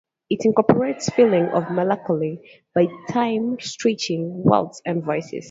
[0.31, 2.41] It incorporates feelings of melancholy
[2.73, 5.39] by time stretching waltzes and voices.